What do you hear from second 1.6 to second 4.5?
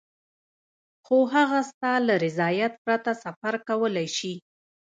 ستا له رضایت پرته سفر کولای شي.